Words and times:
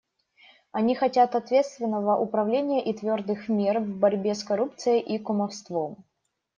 Они 0.71 0.95
хотят 0.95 1.35
ответственного 1.35 2.17
управления 2.17 2.83
и 2.83 2.91
твердых 2.91 3.47
мер 3.49 3.77
в 3.81 3.99
борьбе 3.99 4.33
с 4.33 4.43
коррупцией 4.43 4.99
и 4.99 5.19
кумовством. 5.19 6.03